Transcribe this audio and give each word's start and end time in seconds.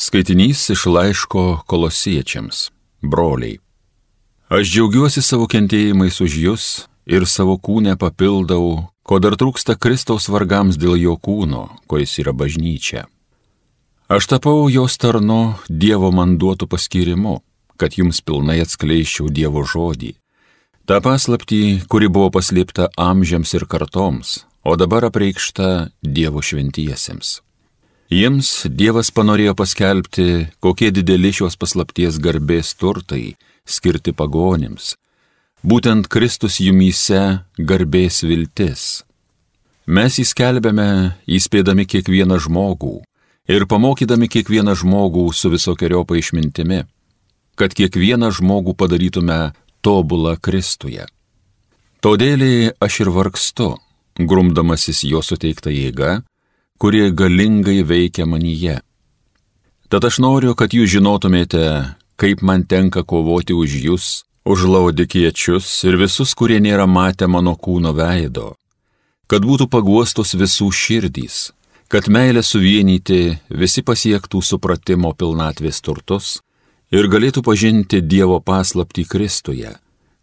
Skaitinys 0.00 0.70
iš 0.70 0.86
laiško 0.86 1.60
kolosiečiams, 1.66 2.70
broliai. 3.02 3.58
Aš 4.48 4.70
džiaugiuosi 4.72 5.20
savo 5.20 5.44
kentėjimais 5.44 6.16
už 6.24 6.36
jūs 6.40 6.68
ir 7.04 7.26
savo 7.28 7.58
kūnę 7.60 7.98
papildau, 8.00 8.88
ko 9.04 9.18
dar 9.20 9.36
trūksta 9.36 9.76
Kristaus 9.76 10.30
vargams 10.32 10.78
dėl 10.80 10.96
jo 10.96 11.18
kūno, 11.20 11.66
kuris 11.84 12.16
yra 12.22 12.32
bažnyčia. 12.32 13.02
Aš 14.08 14.30
tapau 14.32 14.70
jos 14.72 14.96
tarnu 14.96 15.60
Dievo 15.68 16.08
man 16.16 16.38
duotų 16.40 16.70
paskirimu, 16.72 17.36
kad 17.76 18.00
jums 18.00 18.22
pilnai 18.24 18.56
atskleiščiau 18.64 19.28
Dievo 19.28 19.66
žodį. 19.68 20.14
Ta 20.88 21.02
paslapti, 21.04 21.76
kuri 21.92 22.08
buvo 22.08 22.32
paslėpta 22.40 22.88
amžiams 22.96 23.52
ir 23.52 23.68
kartoms, 23.68 24.46
o 24.64 24.80
dabar 24.80 25.10
apreikšta 25.12 25.90
Dievo 26.00 26.40
šventiesiems. 26.40 27.42
Jiems 28.10 28.64
Dievas 28.66 29.12
panorėjo 29.14 29.52
paskelbti, 29.54 30.48
kokie 30.58 30.88
dideli 30.90 31.30
šios 31.30 31.54
paslapties 31.54 32.16
garbės 32.18 32.72
turtai 32.74 33.36
skirti 33.62 34.10
pagonims. 34.10 34.96
Būtent 35.62 36.08
Kristus 36.10 36.56
jumyse 36.58 37.20
garbės 37.54 38.24
viltis. 38.26 39.04
Mes 39.86 40.18
įskelbėme, 40.18 40.88
įspėdami 41.30 41.86
kiekvieną 41.86 42.40
žmogų 42.42 42.96
ir 43.46 43.66
pamokydami 43.70 44.26
kiekvieną 44.26 44.74
žmogų 44.82 45.28
su 45.30 45.52
visokiojo 45.54 46.02
paaišmintimi, 46.10 46.80
kad 47.54 47.78
kiekvieną 47.78 48.32
žmogų 48.34 48.74
padarytume 48.74 49.52
tobulą 49.86 50.34
Kristuje. 50.42 51.06
Todėl 52.02 52.74
aš 52.82 53.04
ir 53.04 53.14
vargstu, 53.14 53.70
grumdamasis 54.18 55.04
jo 55.06 55.22
suteikta 55.22 55.70
jėga, 55.70 56.24
kurie 56.80 57.10
galingai 57.12 57.82
veikia 57.84 58.24
manyje. 58.26 58.78
Tad 59.92 60.04
aš 60.08 60.20
noriu, 60.24 60.54
kad 60.56 60.72
jūs 60.72 60.88
žinotumėte, 60.94 61.62
kaip 62.16 62.40
man 62.46 62.64
tenka 62.64 63.02
kovoti 63.04 63.52
už 63.52 63.74
jūs, 63.84 64.06
už 64.48 64.64
laudikiečius 64.64 65.68
ir 65.84 65.98
visus, 66.00 66.32
kurie 66.32 66.56
nėra 66.62 66.86
matę 66.88 67.28
mano 67.28 67.52
kūno 67.52 67.92
veido, 67.92 68.54
kad 69.28 69.44
būtų 69.44 69.66
paguostos 69.68 70.32
visų 70.40 70.70
širdys, 70.72 71.50
kad 71.92 72.08
meilė 72.08 72.40
suvienyti 72.46 73.36
visi 73.50 73.84
pasiektų 73.84 74.40
supratimo 74.40 75.12
pilnatvės 75.12 75.82
turtus 75.84 76.38
ir 76.94 77.10
galėtų 77.12 77.44
pažinti 77.44 78.00
Dievo 78.00 78.40
paslapti 78.40 79.04
Kristuje, 79.04 79.74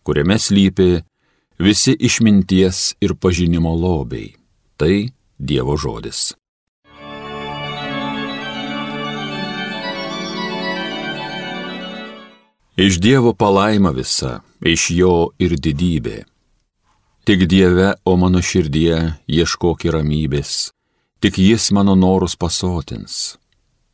kuriame 0.01 0.39
slypi 0.41 1.03
visi 1.61 1.93
išminties 1.93 2.97
ir 3.03 3.13
pažinimo 3.13 3.77
lobiai. 3.77 4.33
Tai 4.77 4.93
Dievo 5.37 5.77
žodis. 5.77 6.33
Iš 12.77 12.99
Dievo 12.99 13.33
palaima 13.33 13.89
visa, 13.89 14.43
iš 14.61 14.91
Jo 14.93 15.31
ir 15.41 15.55
didybė. 15.57 16.27
Tik 17.25 17.47
Dieve, 17.49 17.95
o 18.05 18.13
mano 18.21 18.37
širdie, 18.37 19.17
ieškok 19.25 19.81
ramybės, 19.89 20.69
tik 21.17 21.39
Jis 21.41 21.71
mano 21.73 21.95
norus 21.97 22.35
pasotins. 22.37 23.39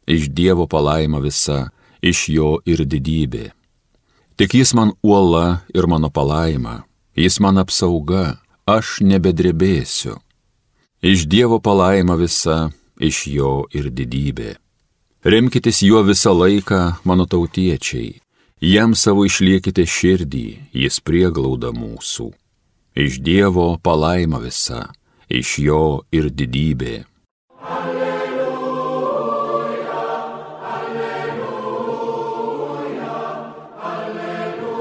Iš 0.03 0.27
Dievo 0.35 0.67
palaima 0.67 1.21
visa, 1.23 1.71
iš 2.03 2.27
Jo 2.27 2.57
ir 2.67 2.83
didybė. 2.83 3.53
Tik 4.35 4.51
Jis 4.59 4.75
man 4.75 4.91
uola 4.99 5.63
ir 5.71 5.87
mano 5.87 6.09
palaima, 6.11 6.83
Jis 7.15 7.39
man 7.39 7.63
apsauga, 7.63 8.41
aš 8.67 8.99
nebedrebėsiu. 8.99 10.17
Iš 10.99 11.23
Dievo 11.31 11.61
palaima 11.63 12.19
visa, 12.19 12.67
iš 12.99 13.31
Jo 13.31 13.63
ir 13.71 13.87
didybė. 13.87 14.57
Remkitės 15.23 15.79
juo 15.87 16.03
visą 16.03 16.35
laiką, 16.35 16.99
mano 17.07 17.23
tautiečiai 17.23 18.19
Jam 18.63 18.93
savo 18.95 19.25
išliekite 19.27 19.83
širdį, 19.83 20.71
jis 20.71 21.01
prieglauda 21.03 21.73
mūsų. 21.75 22.29
Iš 22.95 23.19
Dievo 23.19 23.75
palaima 23.83 24.39
visa, 24.39 24.95
iš 25.27 25.59
Jo 25.59 26.07
ir 26.15 26.29
didybė. 26.31 27.03
Alleluja, 27.59 29.09
alleluja, 30.63 31.59
alleluja. 33.83 34.71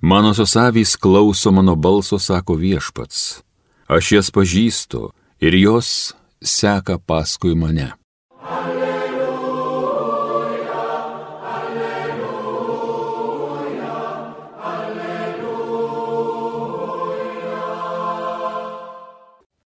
Mano 0.00 0.32
susavys 0.32 0.96
klauso 0.96 1.52
mano 1.52 1.76
balso, 1.76 2.16
sako 2.16 2.56
viešpats. 2.56 3.44
Aš 3.84 4.12
jas 4.16 4.32
pažįstu 4.32 5.12
ir 5.44 5.52
jos 5.60 6.16
seka 6.40 6.96
paskui 6.96 7.52
mane. 7.52 7.92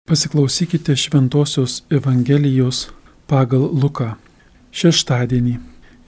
Pasiklausykite 0.08 0.96
Šventojios 0.96 1.82
Evangelijos 1.90 2.86
pagal 3.28 3.66
Luką. 3.76 4.14
Šeštadienį 4.72 5.58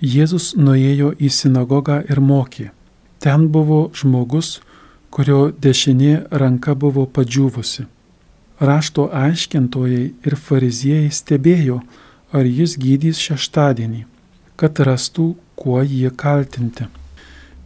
Jėzus 0.01 0.55
nuėjo 0.57 1.11
į 1.21 1.29
sinagogą 1.29 1.99
ir 2.09 2.21
mokė. 2.25 2.71
Ten 3.21 3.43
buvo 3.53 3.91
žmogus, 3.93 4.63
kurio 5.13 5.51
dešinė 5.53 6.15
ranka 6.33 6.73
buvo 6.73 7.05
padžiūvusi. 7.05 7.85
Rašto 8.71 9.05
aiškintojai 9.23 10.07
ir 10.25 10.37
fariziejai 10.47 11.11
stebėjo, 11.13 11.83
ar 12.33 12.49
jis 12.49 12.79
gydys 12.81 13.21
šeštadienį, 13.21 14.07
kad 14.57 14.81
rastų, 14.81 15.35
kuo 15.61 15.83
jie 15.85 16.09
kaltinti. 16.25 16.89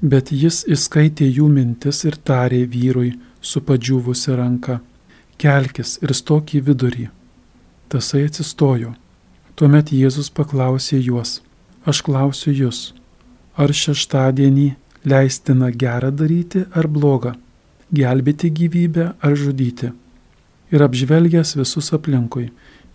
Bet 0.03 0.35
jis 0.35 0.65
įskaitė 0.67 1.31
jų 1.31 1.47
mintis 1.61 2.03
ir 2.11 2.19
tarė 2.19 2.65
vyrui 2.75 3.13
su 3.39 3.63
padžiūvusi 3.63 4.35
ranka 4.43 4.81
kelkis 5.45 5.99
ir 6.01 6.15
stok 6.17 6.55
į 6.57 6.63
vidurį. 6.69 7.09
Tasai 7.93 8.25
atsistojo. 8.29 8.95
Tuomet 9.55 9.93
Jėzus 9.95 10.31
paklausė 10.35 10.99
juos, 10.99 11.37
aš 11.87 12.01
klausiu 12.07 12.51
jūs, 12.51 12.79
ar 13.55 13.71
šeštadienį 13.71 14.73
leistina 15.07 15.69
gerą 15.71 16.11
daryti 16.11 16.65
ar 16.75 16.89
blogą, 16.91 17.35
gelbėti 17.95 18.51
gyvybę 18.51 19.13
ar 19.21 19.37
žudyti. 19.39 19.93
Ir 20.75 20.83
apžvelgęs 20.89 21.55
visus 21.61 21.93
aplinkui, 21.95 22.49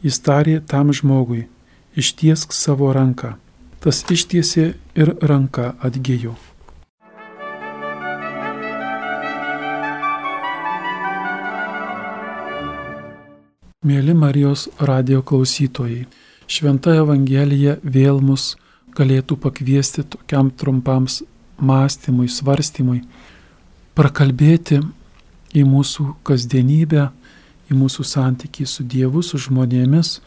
jis 0.03 0.19
tarė 0.25 0.59
tam 0.59 0.91
žmogui, 0.91 1.45
ištiesk 1.95 2.51
savo 2.51 2.91
ranką. 2.97 3.37
Tas 3.79 4.03
ištiesė 4.11 4.73
ir 4.99 5.15
ranka 5.23 5.75
atgyjo. 5.79 6.35
Mėly 13.79 14.11
Marijos 14.11 14.65
radio 14.83 15.21
klausytojai, 15.23 16.01
Šventa 16.51 16.97
Evangelija 16.99 17.77
vėl 17.79 18.17
mus 18.19 18.57
galėtų 18.91 19.37
pakviesti 19.39 20.03
tokiam 20.03 20.49
trumpam 20.51 21.05
mąstymui, 21.63 22.27
svarstymui, 22.27 23.05
prakalbėti 23.95 24.81
į 25.55 25.63
mūsų 25.63 26.09
kasdienybę, 26.27 27.07
į 27.71 27.79
mūsų 27.79 28.03
santykį 28.03 28.67
su 28.67 28.83
Dievu, 28.83 29.23
su 29.23 29.39
žmonėmis 29.39 30.17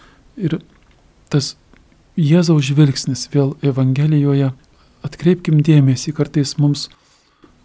ir 0.41 0.57
tas 1.29 1.59
Jėzaus 2.17 2.65
žvilgsnis 2.73 3.29
vėl 3.37 3.53
Evangelijoje, 3.61 4.55
atkreipkim 5.05 5.61
dėmesį, 5.61 6.17
kartais 6.17 6.57
mums 6.57 6.89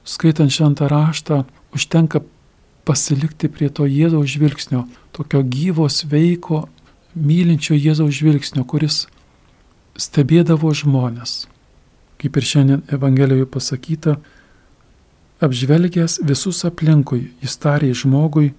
skaitant 0.03 0.51
šventą 0.51 0.91
raštą 0.91 1.45
užtenka 1.71 2.27
pasilikti 2.87 3.49
prie 3.51 3.67
to 3.69 3.85
Jėzaus 3.89 4.31
žvilgsnio, 4.31 4.85
tokio 5.15 5.43
gyvo, 5.43 5.89
sveiko, 5.91 6.65
mylinčio 7.15 7.75
Jėzaus 7.75 8.15
žvilgsnio, 8.15 8.63
kuris 8.63 9.05
stebėdavo 9.99 10.71
žmonės. 10.77 11.45
Kaip 12.17 12.37
ir 12.39 12.47
šiandien 12.49 12.83
Evangelijoje 12.93 13.49
pasakyta, 13.53 14.15
apžvelgęs 15.43 16.21
visus 16.25 16.63
aplinkui, 16.65 17.27
jis 17.43 17.57
tarė 17.61 17.91
žmogui, 17.93 18.53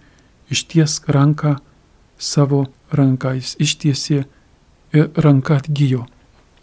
išties 0.53 1.01
ranką 1.09 1.57
savo 2.19 2.67
ranką, 2.93 3.35
jis 3.39 3.57
ištiesė 3.63 4.23
ir 4.95 5.11
ranka 5.17 5.59
atgyjo. 5.63 6.05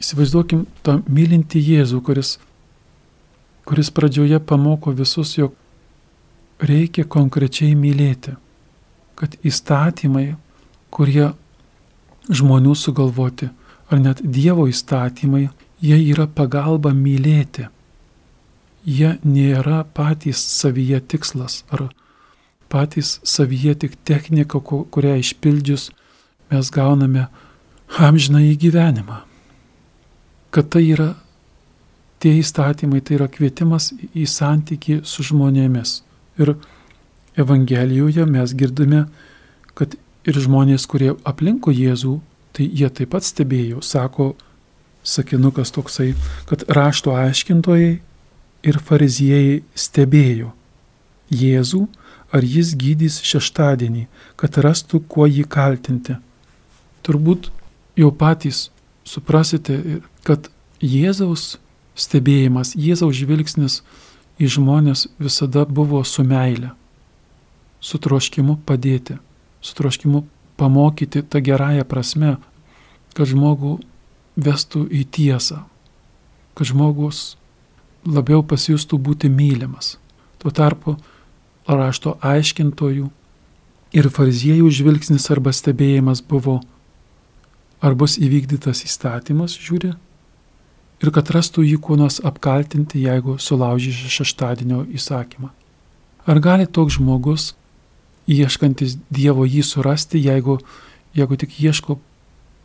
Įsivaizduokim 0.01 0.65
tą 0.83 0.99
mylinti 1.07 1.61
Jėzų, 1.63 2.01
kuris, 2.05 2.37
kuris 3.67 3.91
pradžioje 3.95 4.39
pamoko 4.43 4.91
visus, 4.95 5.37
jog 5.39 5.55
reikia 6.59 7.05
konkrečiai 7.07 7.75
mylėti, 7.75 8.35
kad 9.15 9.35
įstatymai, 9.43 10.35
kurie 10.91 11.31
žmonių 12.29 12.75
sugalvoti, 12.75 13.49
ar 13.91 14.01
net 14.01 14.21
Dievo 14.23 14.67
įstatymai, 14.71 15.49
jie 15.81 15.99
yra 16.11 16.27
pagalba 16.27 16.93
mylėti. 16.95 17.69
Jie 18.85 19.15
nėra 19.25 19.83
patys 19.97 20.37
savyje 20.37 20.99
tikslas 21.01 21.63
ar 21.73 21.87
patys 22.69 23.19
savyje 23.25 23.73
tik 23.81 23.95
technika, 24.05 24.59
kurią 24.61 25.15
išpildžius 25.21 25.89
mes 26.51 26.69
gauname 26.69 27.27
amžiną 27.97 28.43
į 28.51 28.55
gyvenimą. 28.61 29.21
Kad 30.53 30.69
tai 30.73 30.85
yra 30.93 31.13
tie 32.21 32.37
įstatymai, 32.39 33.01
tai 33.01 33.17
yra 33.17 33.27
kvietimas 33.31 33.91
į 34.13 34.25
santyki 34.29 35.01
su 35.03 35.25
žmonėmis. 35.25 36.01
Ir 36.41 36.55
Evangelijoje 37.35 38.25
mes 38.25 38.53
girdime, 38.55 39.05
kad 39.75 39.95
ir 40.25 40.39
žmonės, 40.39 40.87
kurie 40.87 41.13
aplinko 41.27 41.73
Jėzų, 41.75 42.17
tai 42.55 42.67
jie 42.71 42.89
taip 42.89 43.11
pat 43.11 43.27
stebėjo, 43.27 43.81
sako 43.83 44.33
sakinukas 45.05 45.73
toksai, 45.75 46.13
kad 46.49 46.63
rašto 46.71 47.13
aiškintojai 47.15 47.91
ir 48.65 48.79
fariziejai 48.87 49.61
stebėjo 49.77 50.53
Jėzų, 51.29 51.83
ar 52.35 52.45
jis 52.45 52.73
gydys 52.77 53.19
šeštadienį, 53.25 54.07
kad 54.39 54.57
rastų, 54.61 55.01
kuo 55.09 55.27
jį 55.29 55.45
kaltinti. 55.49 56.17
Turbūt 57.05 57.51
jau 57.99 58.11
patys 58.11 58.69
suprasite, 59.07 60.01
kad 60.25 60.49
Jėzaus 60.81 61.55
stebėjimas, 61.95 62.73
Jėzaus 62.75 63.15
žvilgsnis 63.15 63.79
į 64.39 64.49
žmonės 64.57 65.07
visada 65.21 65.65
buvo 65.65 66.03
su 66.03 66.23
meile, 66.27 66.73
su 67.79 67.99
troškimu 68.01 68.57
padėti, 68.67 69.17
su 69.61 69.75
troškimu 69.77 70.25
pamokyti 70.59 71.23
tą 71.23 71.41
gerąją 71.43 71.85
prasme, 71.87 72.35
kad 73.15 73.31
žmogų 73.31 73.77
vestų 74.35 74.85
į 74.91 75.03
tiesą, 75.17 75.63
kad 76.55 76.67
žmogus 76.67 77.35
labiau 78.05 78.43
pasijustų 78.43 78.99
būti 79.01 79.31
mylimas. 79.31 79.95
Tuo 80.39 80.51
tarpu 80.51 80.97
rašto 81.67 82.17
aiškintojų 82.21 83.09
ir 83.95 84.09
fariziejų 84.11 84.69
žvilgsnis 84.69 85.29
arba 85.31 85.53
stebėjimas 85.55 86.21
buvo, 86.21 86.59
ar 87.81 87.95
bus 87.95 88.17
įvykdytas 88.19 88.83
įstatymas, 88.85 89.55
žiūri, 89.55 89.93
ir 91.03 91.11
kad 91.11 91.29
rastų 91.31 91.65
jį 91.65 91.79
nors 91.97 92.21
apkaltinti, 92.23 93.03
jeigu 93.03 93.37
sulaužys 93.39 93.95
šeštadienio 94.09 94.85
įsakymą. 94.93 95.49
Ar 96.25 96.39
gali 96.39 96.65
toks 96.65 96.97
žmogus, 96.97 97.55
ieškantis 98.27 98.97
Dievo 99.09 99.45
jį 99.45 99.61
surasti, 99.63 100.19
jeigu, 100.19 100.59
jeigu 101.13 101.37
tik 101.37 101.59
ieško 101.59 101.99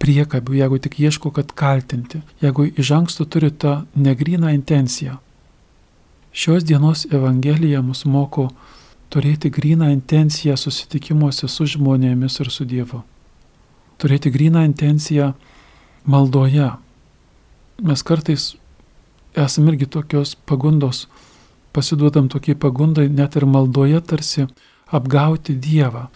priekabių, 0.00 0.54
jeigu 0.62 0.78
tik 0.80 0.98
ieško, 1.00 1.30
kad 1.30 1.52
kaltinti, 1.52 2.22
jeigu 2.40 2.70
iš 2.72 2.90
anksto 2.96 3.24
turi 3.24 3.50
tą 3.50 3.84
negryną 3.94 4.54
intenciją. 4.54 5.18
Šios 6.32 6.64
dienos 6.64 7.06
Evangelija 7.10 7.82
mus 7.82 8.04
moko 8.06 8.48
turėti 9.10 9.50
gryną 9.50 9.90
intenciją 9.90 10.56
susitikimuose 10.56 11.48
su 11.50 11.66
žmonėmis 11.66 12.38
ir 12.40 12.50
su 12.54 12.64
Dievu. 12.64 13.02
Turėti 14.00 14.30
gryną 14.30 14.62
intenciją 14.64 15.32
maldoje. 16.06 16.70
Mes 17.80 18.02
kartais 18.02 18.54
esame 19.36 19.72
irgi 19.72 19.86
tokios 19.86 20.34
pagundos, 20.46 21.08
pasiduodam 21.72 22.28
tokiai 22.28 22.58
pagundai 22.58 23.08
net 23.08 23.36
ir 23.36 23.46
maldoje 23.46 24.00
tarsi 24.00 24.46
apgauti 24.90 25.54
Dievą, 25.54 26.08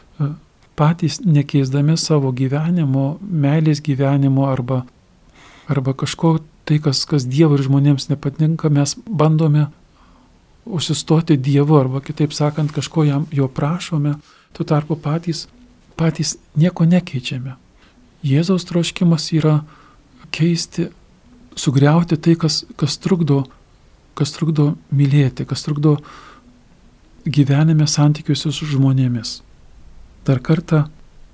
patys 0.77 1.21
nekeisdami 1.25 1.97
savo 1.97 2.33
gyvenimo, 2.35 3.19
meilės 3.21 3.81
gyvenimo 3.85 4.49
arba, 4.51 4.83
arba 5.71 5.95
kažko 5.95 6.41
tai, 6.67 6.81
kas, 6.83 7.05
kas 7.07 7.27
Dievo 7.31 7.57
ir 7.57 7.65
žmonėms 7.65 8.11
nepatinka, 8.11 8.69
mes 8.69 8.97
bandome 9.07 9.69
užsistoti 10.65 11.39
Dievu 11.39 11.79
arba 11.79 12.03
kitaip 12.05 12.35
sakant, 12.35 12.73
kažko 12.75 13.07
jam 13.07 13.29
jo 13.33 13.49
prašome, 13.49 14.17
tuo 14.53 14.67
tarpu 14.67 14.97
patys, 14.97 15.47
patys 15.97 16.37
nieko 16.59 16.85
nekeičiame. 16.89 17.55
Jėzaus 18.25 18.65
troškimas 18.67 19.31
yra 19.37 19.61
keisti, 20.35 20.89
sugriauti 21.57 22.17
tai, 22.17 22.37
kas, 22.37 22.63
kas, 22.77 22.99
trukdo, 23.03 23.45
kas 24.19 24.35
trukdo 24.35 24.75
mylėti, 24.95 25.47
kas 25.49 25.65
trukdo 25.67 25.97
gyvenime 27.25 27.87
santykiuose 27.89 28.53
su 28.53 28.69
žmonėmis. 28.69 29.41
Dar 30.25 30.41
kartą 30.41 30.85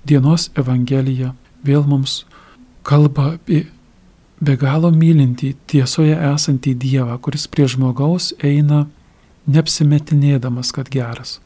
dienos 0.07 0.49
Evangelija 0.57 1.33
vėl 1.65 1.85
mums 1.87 2.23
kalba 2.87 3.35
apie 3.35 3.65
be 4.41 4.55
galo 4.57 4.89
mylintį 4.93 5.53
tiesoje 5.69 6.15
esantį 6.31 6.73
Dievą, 6.81 7.17
kuris 7.21 7.45
prie 7.47 7.67
žmogaus 7.69 8.31
eina 8.41 8.87
neapsimetinėdamas, 9.51 10.71
kad 10.73 10.89
geras. 10.89 11.37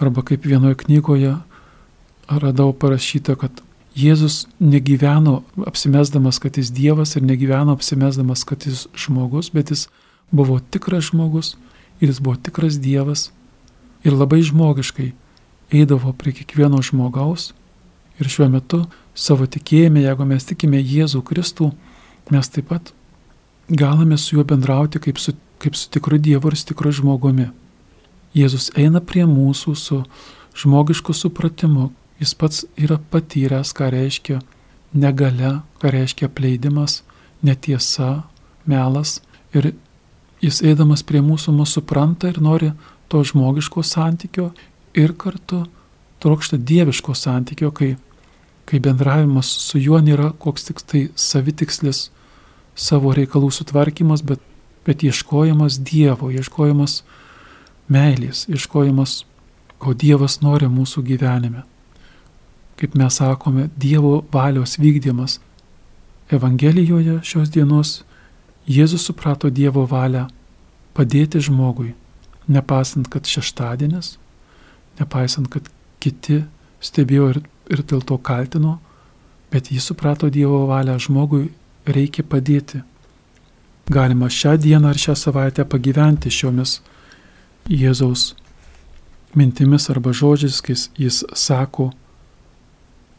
Arba 0.00 0.24
kaip 0.24 0.46
vienoje 0.48 0.78
knygoje 0.84 1.34
radau 2.26 2.72
parašyta, 2.72 3.36
kad 3.36 3.60
Jėzus 3.96 4.44
negyveno 4.60 5.40
apsimesdamas, 5.64 6.38
kad 6.42 6.58
jis 6.60 6.68
Dievas 6.74 7.16
ir 7.16 7.24
negyveno 7.24 7.72
apsimesdamas, 7.72 8.44
kad 8.44 8.66
jis 8.68 8.84
žmogus, 8.92 9.48
bet 9.54 9.72
jis 9.72 9.86
buvo 10.30 10.58
tikras 10.60 11.08
žmogus 11.10 11.54
ir 12.00 12.10
jis 12.10 12.20
buvo 12.20 12.36
tikras 12.36 12.76
Dievas 12.76 13.30
ir 14.04 14.12
labai 14.12 14.42
žmogiškai 14.44 15.12
eidavo 15.72 16.12
prie 16.12 16.34
kiekvieno 16.36 16.82
žmogaus 16.84 17.54
ir 18.20 18.28
šiuo 18.28 18.50
metu 18.52 18.84
savo 19.16 19.46
tikėjime, 19.48 20.04
jeigu 20.04 20.28
mes 20.28 20.44
tikime 20.44 20.80
Jėzų 20.80 21.22
Kristų, 21.24 21.72
mes 22.30 22.52
taip 22.52 22.68
pat 22.70 22.92
galime 23.68 24.18
su 24.20 24.36
juo 24.36 24.44
bendrauti 24.44 25.00
kaip 25.02 25.18
su, 25.18 25.34
kaip 25.58 25.76
su 25.76 25.88
tikru 25.90 26.20
Dievu 26.20 26.52
ir 26.52 26.56
su 26.56 26.68
tikru 26.70 26.92
žmogumi. 26.92 27.48
Jėzus 28.36 28.70
eina 28.76 29.00
prie 29.00 29.24
mūsų 29.24 29.74
su 29.80 30.02
žmogišku 30.56 31.14
supratimu. 31.16 31.90
Jis 32.20 32.32
pats 32.34 32.64
yra 32.80 32.98
patyręs, 33.12 33.74
ką 33.76 33.90
reiškia 33.92 34.40
negale, 34.96 35.60
ką 35.80 35.92
reiškia 35.92 36.30
apleidimas, 36.30 37.02
netiesa, 37.44 38.24
melas. 38.64 39.20
Ir 39.52 39.74
jis 40.40 40.62
eidamas 40.64 41.04
prie 41.06 41.20
mūsų 41.24 41.52
mus 41.56 41.76
supranta 41.76 42.30
ir 42.32 42.40
nori 42.40 42.72
to 43.08 43.22
žmogiško 43.24 43.84
santykio 43.84 44.50
ir 44.96 45.12
kartu 45.16 45.66
trokšta 46.24 46.56
dieviško 46.56 47.14
santykio, 47.14 47.70
kai, 47.70 47.94
kai 48.64 48.80
bendravimas 48.80 49.48
su 49.68 49.78
juo 49.78 50.00
nėra 50.00 50.32
koks 50.40 50.70
tik 50.70 50.82
tai 50.82 51.02
savitikslis 51.14 52.08
savo 52.76 53.12
reikalų 53.16 53.52
sutvarkymas, 53.52 54.24
bet, 54.24 54.40
bet 54.86 55.04
ieškojimas 55.04 55.78
Dievo, 55.84 56.30
ieškojimas 56.32 57.02
meilės, 57.92 58.44
ieškojimas, 58.52 59.22
ko 59.78 59.94
Dievas 59.94 60.40
nori 60.44 60.68
mūsų 60.72 61.04
gyvenime. 61.06 61.64
Kaip 62.76 62.94
mes 62.94 63.16
sakome, 63.16 63.70
Dievo 63.76 64.24
valios 64.32 64.76
vykdymas. 64.78 65.40
Evangelijoje 66.30 67.20
šios 67.22 67.50
dienos 67.54 68.02
Jėzus 68.66 69.06
suprato 69.06 69.48
Dievo 69.50 69.86
valią 69.86 70.26
padėti 70.96 71.38
žmogui, 71.40 71.92
nepasant, 72.50 73.06
kad 73.08 73.28
šeštadienis 73.30 74.16
nepaisant, 74.98 75.48
kad 75.52 75.68
kiti 76.02 76.42
stebėjo 76.84 77.30
ir, 77.34 77.40
ir 77.72 77.82
dėl 77.88 78.02
to 78.06 78.18
kaltino, 78.18 78.78
bet 79.52 79.70
jis 79.72 79.88
suprato 79.90 80.30
Dievo 80.32 80.64
valią, 80.70 80.98
žmogui 81.02 81.50
reikia 81.86 82.24
padėti. 82.26 82.82
Galima 83.92 84.28
šią 84.32 84.56
dieną 84.58 84.90
ar 84.90 84.98
šią 84.98 85.14
savaitę 85.18 85.66
pagyventi 85.68 86.32
šiomis 86.32 86.80
Jėzaus 87.70 88.32
mintimis 89.36 89.86
arba 89.92 90.14
žodžiais, 90.16 90.58
kai 90.64 90.74
jis 90.98 91.22
sako, 91.34 91.92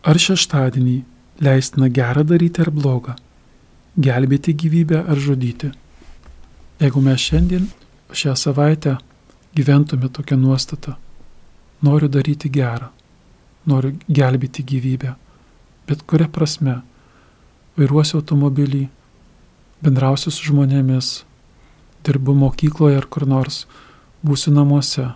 ar 0.08 0.20
šeštadienį 0.24 0.98
leistina 1.44 1.90
gerą 1.92 2.24
daryti 2.28 2.64
ar 2.64 2.72
blogą, 2.72 3.18
gelbėti 4.00 4.54
gyvybę 4.56 5.04
ar 5.04 5.20
žudyti. 5.20 5.74
Jeigu 6.80 7.02
mes 7.04 7.22
šiandien 7.22 7.66
šią 8.16 8.36
savaitę 8.40 8.98
gyventume 9.58 10.10
tokią 10.14 10.38
nuostatą, 10.40 10.96
noriu 11.84 12.08
daryti 12.08 12.50
gerą, 12.54 12.88
noriu 13.68 13.96
gelbėti 14.08 14.64
gyvybę, 14.64 15.16
bet 15.90 16.06
kuria 16.08 16.30
prasme 16.32 16.80
vairuosiu 17.78 18.22
automobilį, 18.22 18.86
bendrausiu 19.84 20.32
su 20.32 20.48
žmonėmis, 20.50 21.12
dirbu 22.08 22.38
mokykloje 22.38 23.02
ar 23.02 23.10
kur 23.12 23.28
nors, 23.28 23.66
būsiu 24.24 24.56
namuose. 24.56 25.12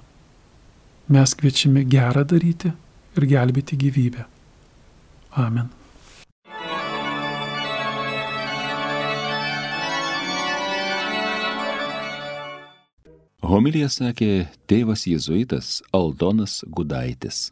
Mes 1.12 1.33
kviečiame 1.36 1.83
gerą 1.88 2.24
daryti 2.27 2.71
ir 3.17 3.25
gelbėti 3.27 3.79
gyvybę. 3.79 4.30
Amen. 5.31 5.69
Homilija 13.51 13.89
sakė 13.91 14.45
tėvas 14.69 15.07
jėzuitas 15.09 15.81
Aldonas 15.91 16.61
Gudaitis. 16.71 17.50